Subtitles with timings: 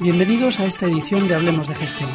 [0.00, 2.08] Bienvenidos a esta edición de Hablemos de Gestión,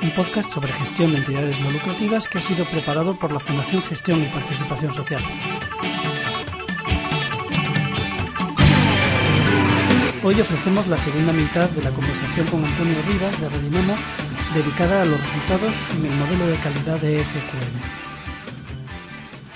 [0.00, 3.82] un podcast sobre gestión de entidades no lucrativas que ha sido preparado por la Fundación
[3.82, 5.20] Gestión y Participación Social.
[10.24, 13.94] Hoy ofrecemos la segunda mitad de la conversación con Antonio Rivas de Redinamo
[14.54, 17.82] dedicada a los resultados en el modelo de calidad de FQM.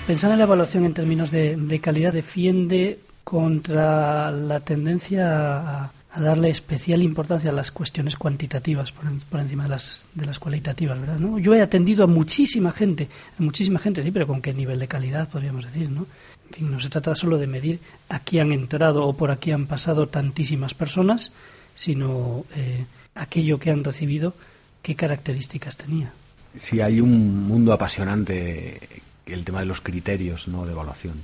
[0.05, 6.21] Pensar en la evaluación en términos de, de calidad defiende contra la tendencia a a
[6.21, 11.19] darle especial importancia a las cuestiones cuantitativas por, encima de las, de las cualitativas, ¿verdad?
[11.19, 11.37] ¿no?
[11.37, 14.87] Yo he atendido a muchísima gente, a muchísima gente, sí, pero con qué nivel de
[14.87, 16.07] calidad podríamos decir, ¿no?
[16.49, 19.67] En fin, no se trata solo de medir aquí han entrado o por aquí han
[19.67, 21.33] pasado tantísimas personas,
[21.75, 22.85] sino eh,
[23.15, 24.33] aquello que han recibido,
[24.81, 26.13] qué características tenía.
[26.57, 28.79] Sí, hay un mundo apasionante,
[29.25, 30.65] el tema de los criterios ¿no?
[30.65, 31.15] de evaluación.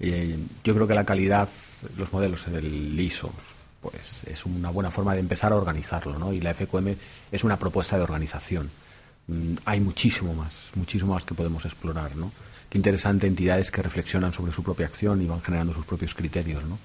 [0.00, 1.48] Eh, yo creo que la calidad,
[1.96, 3.32] los modelos, el ISO,
[3.82, 6.32] pues es una buena forma de empezar a organizarlo, ¿no?
[6.32, 6.94] Y la FQM
[7.32, 8.70] es una propuesta de organización.
[9.26, 12.30] Mm, hay muchísimo más, muchísimo más que podemos explorar, ¿no?
[12.70, 16.64] Qué interesante entidades que reflexionan sobre su propia acción y van generando sus propios criterios,
[16.64, 16.78] ¿no?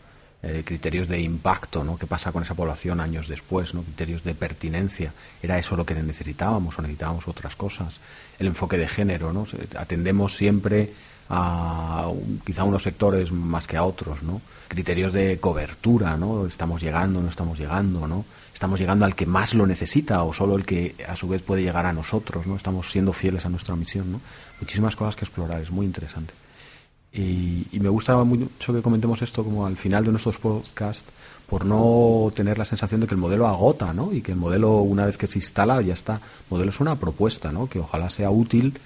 [0.44, 1.98] Eh, criterios de impacto, ¿no?
[1.98, 3.84] ¿Qué pasa con esa población años después, ¿no?
[3.84, 5.14] Criterios de pertinencia.
[5.42, 8.00] ¿Era eso lo que necesitábamos o necesitábamos otras cosas?
[8.38, 9.48] El enfoque de género, ¿no?
[9.78, 10.94] Atendemos siempre
[11.30, 12.10] a
[12.46, 14.42] quizá unos sectores más que a otros, ¿no?
[14.68, 16.46] Criterios de cobertura, ¿no?
[16.46, 18.26] Estamos llegando, no estamos llegando, ¿no?
[18.54, 21.62] Estamos llegando al que más lo necesita o solo el que a su vez puede
[21.62, 22.56] llegar a nosotros, ¿no?
[22.56, 24.22] Estamos siendo fieles a nuestra misión, ¿no?
[24.60, 26.34] Muchísimas cosas que explorar, es muy interesante.
[27.14, 31.04] Y, me gusta mucho que comentemos esto como al final de nuestros podcasts
[31.48, 34.12] por no tener la sensación de que el modelo agota, ¿no?
[34.14, 36.16] Y que el modelo una vez que se instala ya está.
[36.16, 37.68] El modelo es una propuesta, ¿no?
[37.68, 38.78] Que ojalá sea útil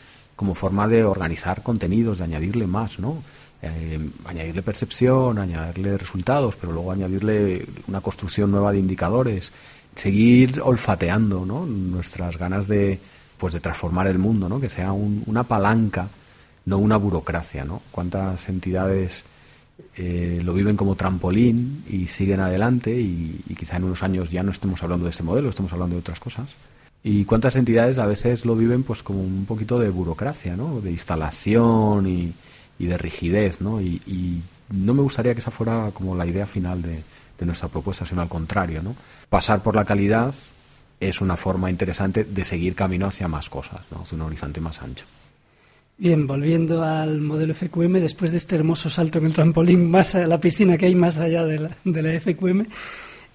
[0.41, 3.21] como forma de organizar contenidos, de añadirle más, ¿no?
[3.61, 9.51] Eh, añadirle percepción, añadirle resultados, pero luego añadirle una construcción nueva de indicadores,
[9.93, 11.67] seguir olfateando, ¿no?
[11.67, 12.97] Nuestras ganas de,
[13.37, 14.59] pues, de transformar el mundo, ¿no?
[14.59, 16.07] Que sea una palanca,
[16.65, 17.83] no una burocracia, ¿no?
[17.91, 19.25] Cuántas entidades
[19.95, 24.41] eh, lo viven como trampolín y siguen adelante y, y quizá en unos años ya
[24.41, 26.47] no estemos hablando de este modelo, estemos hablando de otras cosas.
[27.03, 30.81] Y cuántas entidades a veces lo viven pues como un poquito de burocracia, ¿no?
[30.81, 32.33] De instalación y,
[32.77, 33.81] de rigidez, ¿no?
[33.81, 34.41] Y,
[34.71, 37.03] no me gustaría que esa fuera como la idea final de,
[37.41, 38.95] nuestra propuesta, sino al contrario, ¿no?
[39.27, 40.31] Pasar por la calidad
[40.99, 44.03] es una forma interesante de seguir camino hacia más cosas, ¿no?
[44.03, 45.05] Hacia un horizonte más ancho.
[45.97, 50.27] Bien, volviendo al modelo FQM, después de este hermoso salto en el trampolín más a
[50.27, 52.67] la piscina que hay más allá de la, de la FQM,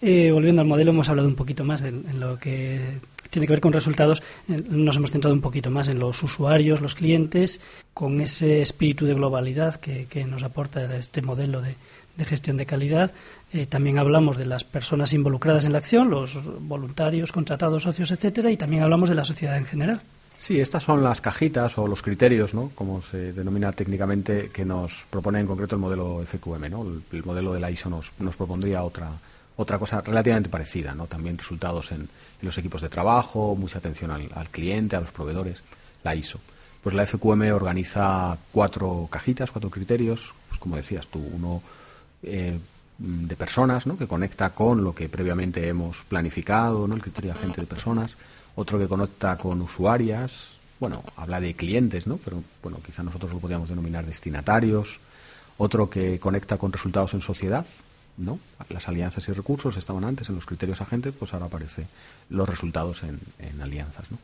[0.03, 3.01] eh, volviendo al modelo, hemos hablado un poquito más en lo que
[3.31, 6.81] tiene que ver con resultados, eh, nos hemos centrado un poquito más en los usuarios,
[6.81, 7.61] los clientes,
[7.95, 11.77] con ese espíritu de globalidad que, nos aporta este modelo de,
[12.25, 13.13] gestión de calidad.
[13.53, 18.51] Eh, también hablamos de las personas involucradas en la acción, los voluntarios, contratados, socios, etcétera,
[18.51, 20.01] y también hablamos de la sociedad en general.
[20.39, 22.71] Sí, estas son las cajitas o los criterios, ¿no?
[22.75, 26.71] como se denomina técnicamente, que nos propone en concreto el modelo FQM.
[26.71, 26.87] ¿no?
[27.13, 29.11] El, modelo de la ISO nos, nos propondría otra,
[29.57, 31.07] otra cosa relativamente parecida, ¿no?
[31.07, 32.09] También resultados en,
[32.43, 35.63] los equipos de trabajo, mucha atención al, cliente, a los proveedores,
[36.05, 36.39] la ISO.
[36.83, 41.63] Pues la FQM organiza cuatro cajitas, cuatro criterios, pues como decías tú, uno
[42.23, 42.59] eh,
[42.99, 43.97] de personas, ¿no?
[43.97, 46.95] que conecta con lo que previamente hemos planificado, ¿no?
[46.95, 48.17] el criterio de agente de personas,
[48.55, 52.19] otro que conecta con usuarias, bueno, habla de clientes, ¿no?
[52.19, 55.01] pero bueno, quizá nosotros lo podríamos denominar destinatarios,
[55.59, 57.67] otro que conecta con resultados en sociedad,
[58.19, 58.39] ¿no?
[58.69, 61.87] Las alianzas y recursos estaban antes en los criterios agentes, pues ahora aparecen
[62.31, 63.21] los resultados en,
[63.61, 64.19] alianzas, ¿no?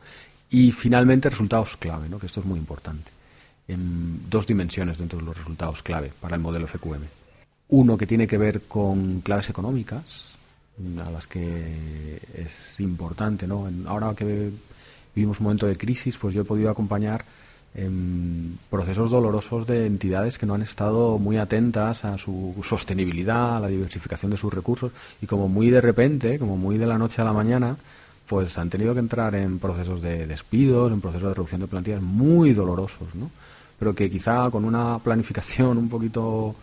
[0.49, 2.19] Y finalmente resultados clave, ¿no?
[2.19, 3.11] Que esto es muy importante.
[3.67, 7.03] En dos dimensiones dentro de los resultados clave para el modelo FQM.
[7.69, 10.33] Uno que tiene que ver con claves económicas,
[11.05, 13.69] a las que es importante, ¿no?
[13.87, 14.51] ahora que
[15.15, 17.23] vivimos un momento de crisis, pues yo he podido acompañar
[17.75, 23.59] en procesos dolorosos de entidades que no han estado muy atentas a su sostenibilidad, a
[23.59, 24.91] la diversificación de sus recursos
[25.21, 27.75] y como muy de repente, como muy de la noche a la mañana,
[28.27, 32.01] pues han tenido que entrar en procesos de despidos, en procesos de reducción de plantillas
[32.01, 33.29] muy dolorosos, ¿no?
[33.79, 36.55] Pero que quizá con una planificación un poquito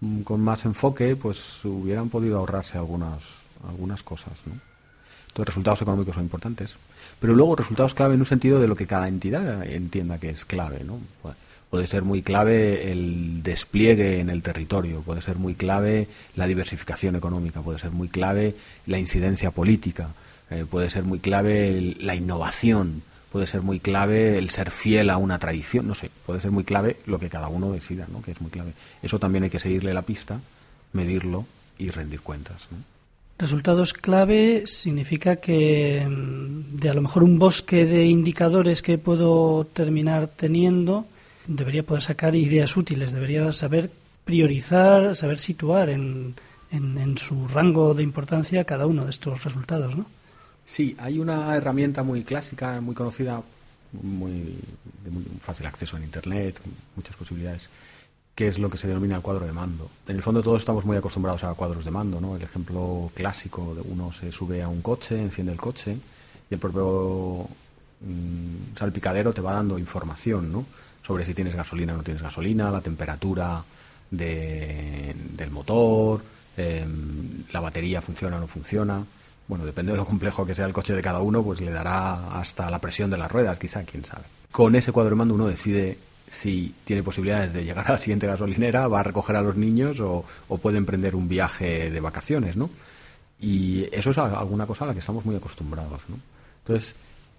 [0.00, 4.54] mm, con más enfoque, pues hubieran podido ahorrarse algunas algunas cosas, ¿no?
[5.28, 6.76] Entonces, resultados económicos son importantes.
[7.22, 10.44] Pero luego resultados clave en un sentido de lo que cada entidad entienda que es
[10.44, 10.98] clave, ¿no?
[11.70, 17.14] Puede ser muy clave el despliegue en el territorio, puede ser muy clave la diversificación
[17.14, 20.08] económica, puede ser muy clave la incidencia política,
[20.50, 25.16] eh, puede ser muy clave la innovación, puede ser muy clave el ser fiel a
[25.16, 28.20] una tradición, no sé, puede ser muy clave lo que cada uno decida, ¿no?
[28.20, 28.72] que es muy clave.
[29.00, 30.40] Eso también hay que seguirle la pista,
[30.92, 31.46] medirlo
[31.78, 32.66] y rendir cuentas.
[33.42, 39.66] Resultados clave significa que mm, de a lo mejor un bosque de indicadores que puedo
[39.72, 41.06] terminar teniendo,
[41.48, 43.90] debería poder sacar ideas útiles, debería saber
[44.24, 46.36] priorizar, saber situar en,
[46.70, 50.06] en, su rango de importancia cada uno de estos resultados, ¿no?
[50.64, 53.42] Sí, hay una herramienta muy clásica, muy conocida,
[53.90, 54.54] muy,
[55.02, 56.60] de muy fácil acceso en Internet,
[56.94, 57.68] muchas posibilidades,
[58.34, 59.90] que es lo que se denomina el cuadro de mando.
[60.08, 62.36] En el fondo todos estamos muy acostumbrados a cuadros de mando, ¿no?
[62.36, 65.96] El ejemplo clásico de uno se sube a un coche, enciende el coche
[66.50, 67.46] y el propio
[68.00, 70.64] mm, salpicadero te va dando información, ¿no?
[71.06, 73.62] Sobre si tienes gasolina o no tienes gasolina, la temperatura
[74.10, 76.22] del motor,
[76.56, 79.04] em, la batería funciona o no funciona.
[79.48, 82.38] Bueno, depende de lo complejo que sea el coche de cada uno, pues le dará
[82.38, 84.24] hasta la presión de las ruedas, quizá, quién sabe.
[84.50, 85.98] Con ese cuadro de mando uno decide
[86.32, 90.00] si tiene posibilidades de llegar a la siguiente gasolinera, va a recoger a los niños
[90.00, 90.24] o,
[90.62, 92.70] puede emprender un viaje de vacaciones, ¿no?
[93.38, 96.16] Y eso es alguna cosa a la que estamos muy acostumbrados, ¿no?
[96.64, 96.94] Entonces,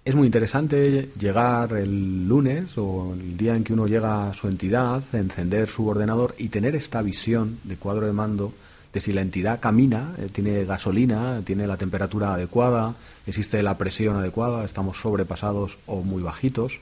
[0.05, 4.47] es muy interesante llegar el lunes o el día en que uno llega a su
[4.47, 8.53] entidad, encender su ordenador y tener esta visión de cuadro de mando
[8.93, 12.93] de si la entidad camina, eh, tiene gasolina, tiene la temperatura adecuada,
[13.25, 16.79] existe la presión adecuada, estamos sobrepasados o muy bajitos,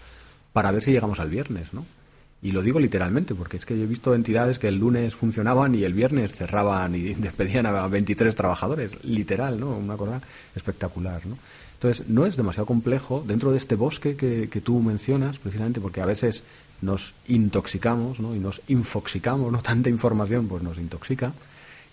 [0.52, 1.86] para ver si llegamos al viernes, ¿no?
[2.44, 5.76] Y lo digo literalmente, porque es que yo he visto entidades que el lunes funcionaban
[5.76, 9.78] y el viernes cerraban y despedían a 23 trabajadores, literal, ¿no?
[9.78, 10.22] Una cosa
[10.56, 11.38] espectacular, ¿no?
[11.74, 16.02] Entonces, no es demasiado complejo dentro de este bosque que, que tú mencionas, precisamente porque
[16.02, 16.44] a veces
[16.82, 18.36] nos intoxicamos, ¿no?
[18.36, 19.62] Y nos infoxicamos, ¿no?
[19.62, 21.34] Tanta información, pues nos intoxica,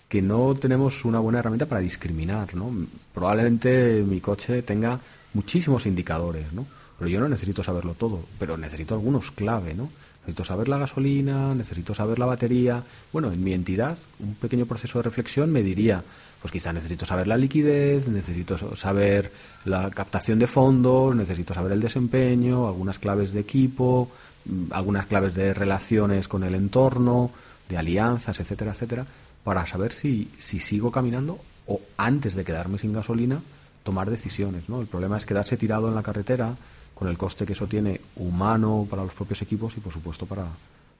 [0.07, 2.71] que no tenemos una buena herramienta para discriminar, ¿no?
[3.13, 4.99] Probablemente mi coche tenga
[5.33, 6.65] muchísimos indicadores, ¿no?
[6.97, 9.89] Pero yo no necesito saberlo todo, pero necesito algunos clave, ¿no?
[10.21, 12.83] Necesito saber la gasolina, necesito saber la batería.
[13.11, 16.03] Bueno, en mi entidad, un pequeño proceso de reflexión me diría,
[16.41, 19.31] pues quizá necesito saber la liquidez, necesito saber
[19.65, 24.09] la captación de fondos, necesito saber el desempeño, algunas claves de equipo,
[24.45, 27.31] mm, algunas claves de relaciones con el entorno,
[27.67, 29.05] de alianzas, etcétera, etcétera,
[29.43, 33.41] para saber si, si sigo caminando o antes de quedarme sin gasolina,
[33.83, 34.69] tomar decisiones.
[34.69, 34.81] ¿no?
[34.81, 36.55] El problema es quedarse tirado en la carretera
[36.99, 40.45] con el coste que eso tiene humano para los propios equipos y, por supuesto, para,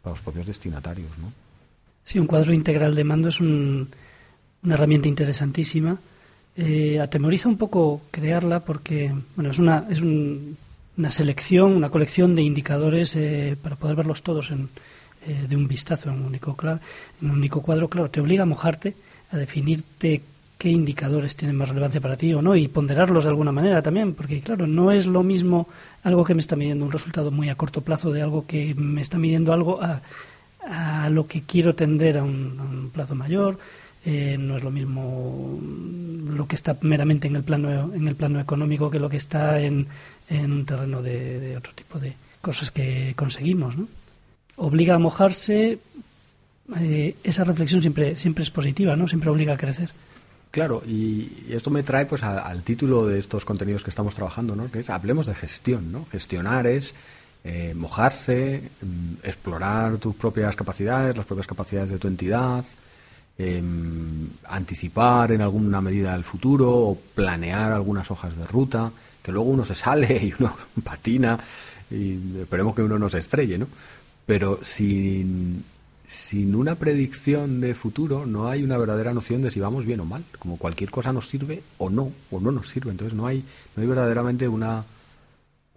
[0.06, 1.10] los propios destinatarios.
[1.18, 1.32] ¿no?
[2.06, 3.86] Sí, un cuadro integral de mando es una
[4.64, 5.98] herramienta interesantísima.
[6.56, 12.44] Eh, atemoriza un poco crearla porque bueno, es, una, es una selección, una colección de
[12.44, 14.70] indicadores eh, para poder verlos todos en,
[15.28, 17.90] eh, de un vistazo en un, único, en un único cuadro.
[17.90, 18.96] Claro, te obliga a mojarte,
[19.32, 20.22] a definirte
[20.60, 24.14] qué indicadores tienen más relevancia para ti o no y ponderarlos de alguna manera también,
[24.14, 25.70] porque claro, no es lo mismo
[26.04, 29.00] algo que me está midiendo un resultado muy a corto plazo de algo que me
[29.00, 30.02] está midiendo algo a,
[30.68, 33.58] a lo que quiero tender a un, plazo mayor.
[34.06, 35.60] Eh, no es lo mismo
[36.30, 39.60] lo que está meramente en el plano en el plano económico que lo que está
[39.60, 39.88] en,
[40.30, 43.78] en un terreno de, otro tipo de cosas que conseguimos.
[43.78, 43.88] ¿no?
[44.58, 45.80] Obliga a mojarse.
[46.80, 49.08] Eh, esa reflexión siempre siempre es positiva, ¿no?
[49.08, 49.90] Siempre obliga a crecer.
[50.52, 54.72] Claro, y, esto me trae pues al título de estos contenidos que estamos trabajando, ¿no?
[54.72, 55.92] que es hablemos de gestión.
[55.92, 56.06] ¿no?
[56.12, 56.94] Gestionar es
[57.44, 62.66] eh, mojarse, mm, explorar tus propias capacidades, las propias capacidades de tu entidad,
[63.38, 68.92] em, anticipar en alguna medida el futuro o planear algunas hojas de ruta,
[69.24, 71.40] que luego uno se sale y uno patina
[71.92, 73.68] y esperemos que uno no se estrelle, ¿no?
[74.26, 75.64] Pero sin
[76.10, 80.06] sin una predicción de futuro no hay una verdadera noción de si vamos bien o
[80.06, 80.26] mal.
[80.40, 82.90] Como cualquier cosa nos sirve o no, o no nos sirve.
[82.90, 83.44] Entonces no hay,
[83.76, 84.84] no hay verdaderamente una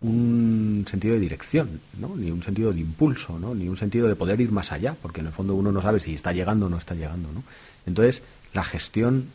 [0.00, 2.16] un sentido de dirección, ¿no?
[2.16, 3.54] ni un sentido de impulso, ¿no?
[3.54, 6.00] ni un sentido de poder ir más allá, porque en el fondo uno no sabe
[6.00, 7.30] si está llegando o no está llegando.
[7.30, 7.44] ¿no?
[7.86, 9.26] Entonces, la gestión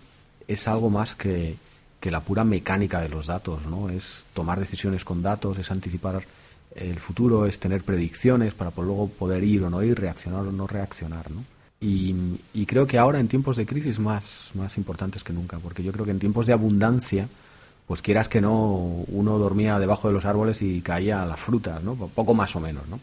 [0.48, 1.56] es algo más que,
[2.02, 3.90] que la pura mecánica de los datos, ¿no?
[3.90, 6.24] es tomar decisiones con datos, es anticipar
[6.76, 10.68] el futuro es tener predicciones para luego poder ir o no ir, reaccionar o no
[10.68, 11.44] reaccionar, ¿no?
[11.80, 15.92] Y, creo que ahora en tiempos de crisis más, más importantes que nunca, porque yo
[15.92, 17.28] creo que en tiempos de abundancia,
[17.86, 21.96] pues quieras que no, uno dormía debajo de los árboles y caía la fruta, ¿no?
[21.96, 23.00] Poco más o menos, ¿no?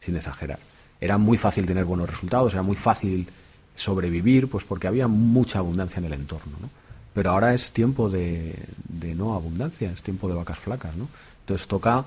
[0.00, 0.58] Sin exagerar.
[1.00, 3.26] Era muy fácil tener buenos resultados, era muy fácil
[3.74, 6.68] sobrevivir, pues porque había mucha abundancia en el entorno, ¿no?
[7.14, 8.54] Pero ahora es tiempo de,
[8.88, 11.08] de no abundancia, es tiempo de vacas flacas, ¿no?
[11.40, 12.04] Entonces toca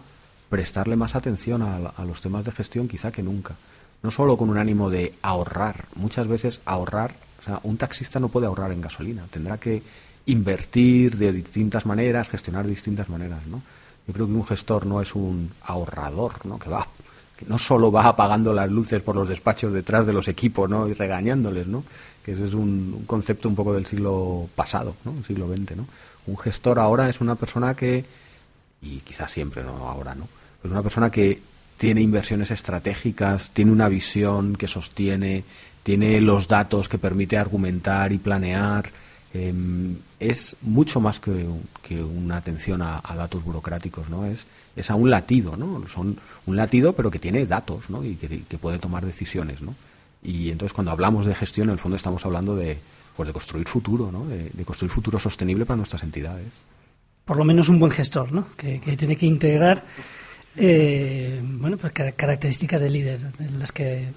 [0.51, 3.55] prestarle más atención a, los temas de gestión quizá que nunca.
[4.03, 5.85] No solo con un ánimo de ahorrar.
[5.95, 9.23] Muchas veces ahorrar, o sea, un taxista no puede ahorrar en gasolina.
[9.31, 9.81] Tendrá que
[10.25, 13.61] invertir de distintas maneras, gestionar de distintas maneras, ¿no?
[14.05, 16.59] Yo creo que un gestor no es un ahorrador, ¿no?
[16.59, 16.85] Que va,
[17.37, 20.89] que no solo va apagando las luces por los despachos detrás de los equipos ¿no?
[20.89, 21.85] y regañándoles, ¿no?
[22.23, 25.13] que ese es un, concepto un poco del siglo pasado, ¿no?
[25.17, 25.77] el siglo XX.
[25.77, 25.87] ¿no?
[26.27, 28.03] Un gestor ahora es una persona que,
[28.81, 30.27] y quizás siempre, no ahora, ¿no?
[30.61, 31.39] Pero una persona que
[31.77, 35.43] tiene inversiones estratégicas, tiene una visión que sostiene,
[35.83, 38.89] tiene los datos que permite argumentar y planear.
[39.33, 41.47] Em, es mucho más que,
[42.01, 44.25] una atención a, datos burocráticos, ¿no?
[44.25, 45.87] Es, es a un latido, ¿no?
[45.87, 48.03] Son un latido, pero que tiene datos, ¿no?
[48.03, 49.73] Y que, puede tomar decisiones, ¿no?
[50.23, 52.77] Y entonces cuando hablamos de gestión, en el fondo estamos hablando de,
[53.15, 54.25] pues de construir futuro, ¿no?
[54.25, 56.47] De, construir futuro sostenible para nuestras entidades.
[57.25, 58.47] Por lo menos un buen gestor, ¿no?
[58.57, 59.83] Que, tiene que integrar,
[60.55, 63.19] eh, bueno, pues características de líder,
[63.57, 64.09] las que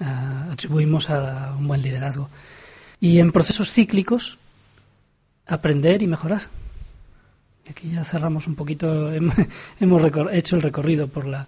[0.00, 2.28] ah, atribuimos a un buen liderazgo.
[3.00, 4.38] Y en procesos cíclicos,
[5.46, 6.42] aprender y mejorar.
[7.68, 9.12] Aquí ya cerramos un poquito,
[9.80, 10.02] hemos
[10.32, 11.46] hecho el recorrido por la,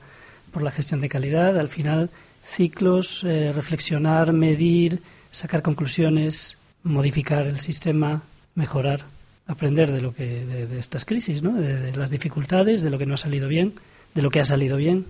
[0.53, 1.59] por la gestión de calidad.
[1.59, 2.11] Al final,
[2.45, 8.23] ciclos, eh, reflexionar, medir, sacar conclusiones, modificar el sistema,
[8.55, 9.05] mejorar,
[9.47, 11.55] aprender de lo que de, estas crisis, ¿no?
[11.55, 13.75] de, las dificultades, de lo que no ha salido bien,
[14.17, 15.05] de lo que ha salido bien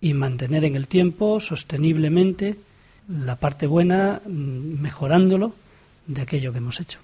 [0.00, 2.56] y mantener en el tiempo sosteniblemente
[3.08, 5.52] la parte buena, mm, mejorándolo
[6.06, 7.00] de aquello que hemos hecho.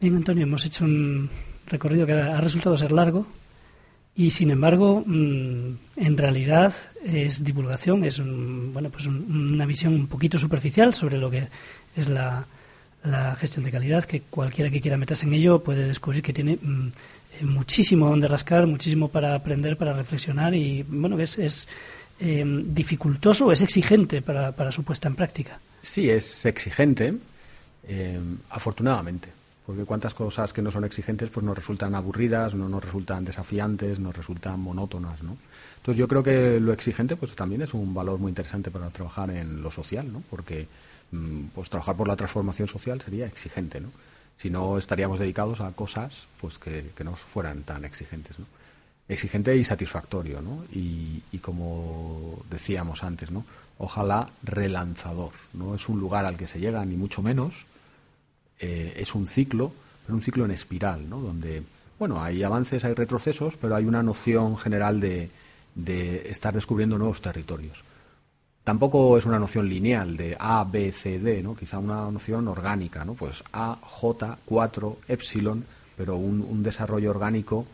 [0.00, 1.28] Bien, Antonio, hemos hecho un
[1.66, 3.26] recorrido que ha resultado ser largo
[4.16, 6.74] y, sin embargo, mm, en realidad
[7.04, 8.20] es divulgación, es
[8.72, 11.48] bueno, pues una visión un poquito superficial sobre lo que
[11.94, 12.46] es la,
[13.38, 16.88] gestión de calidad, que cualquiera que quiera meterse en ello puede descubrir que tiene mm,
[17.40, 21.68] eh, muchísimo donde rascar, muchísimo para aprender, para reflexionar y, bueno, es, es
[22.20, 25.60] eh, dificultoso, es exigente para, para su puesta en práctica.
[25.82, 27.14] Sí, es exigente,
[27.88, 28.20] eh,
[28.50, 29.28] afortunadamente,
[29.66, 33.98] porque cuántas cosas que no son exigentes pues nos resultan aburridas, no nos resultan desafiantes,
[33.98, 35.36] nos resultan monótonas, ¿no?
[35.78, 39.28] Entonces yo creo que lo exigente pues también es un valor muy interesante para trabajar
[39.30, 40.22] en lo social, ¿no?
[40.30, 40.68] Porque
[41.10, 43.88] mm, pues trabajar por la transformación social sería exigente, ¿no?
[44.36, 48.46] Si no estaríamos dedicados a cosas pues que, que no fueran tan exigentes, ¿no?
[49.08, 50.64] Exigente y satisfactorio, ¿no?
[50.72, 53.44] Y, y como decíamos antes, ¿no?
[53.78, 57.66] Ojalá relanzador, no es un lugar al que se llega ni mucho menos,
[58.58, 59.72] eh, es un ciclo,
[60.04, 61.20] pero un ciclo en espiral, ¿no?
[61.20, 61.62] donde
[61.98, 65.30] bueno, hay avances, hay retrocesos, pero hay una noción general de,
[65.74, 67.84] de estar descubriendo nuevos territorios.
[68.64, 71.56] Tampoco es una noción lineal de A, B, C, D, ¿no?
[71.56, 73.14] quizá una noción orgánica, ¿no?
[73.14, 75.64] pues A, J, 4, epsilon,
[75.96, 77.66] pero un, un desarrollo orgánico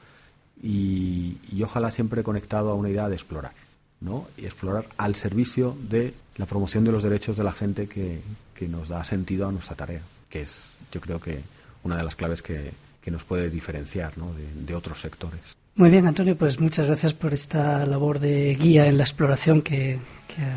[0.62, 3.52] y, y, ojalá siempre conectado a una idea de explorar.
[4.00, 4.26] ¿no?
[4.36, 8.20] y explorar al servicio de la promoción de los derechos de la gente que,
[8.52, 11.40] que nos da sentido a nuestra tarea que es yo creo que
[11.84, 12.72] una de las claves que,
[13.10, 15.40] nos puede diferenciar de, otros sectores.
[15.74, 19.98] Muy bien, Antonio, pues muchas gracias por esta labor de guía en la exploración que,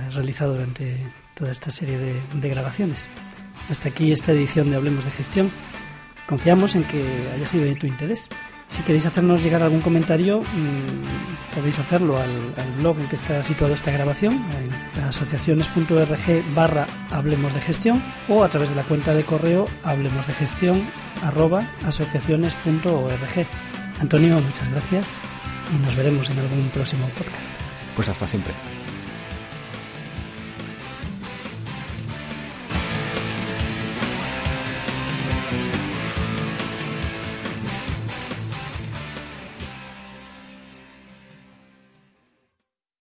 [0.07, 0.97] has realizado durante
[1.33, 3.09] toda esta serie de, de grabaciones.
[3.69, 5.49] Hasta aquí esta edición de Hablemos de Gestión.
[6.27, 7.03] Confiamos en que
[7.33, 8.29] haya sido de tu interés.
[8.67, 12.29] Si queréis hacernos llegar algún comentario, mm, podéis hacerlo al,
[12.79, 18.49] blog en que está situado esta grabación, en asociaciones.org barra Hablemos de Gestión o a
[18.49, 20.27] través de la cuenta de correo hablemos
[21.23, 23.47] arroba asociaciones.org.
[23.99, 25.17] Antonio, muchas gracias
[25.73, 27.51] y nos veremos en algún próximo podcast.
[27.95, 28.53] Pues hasta siempre.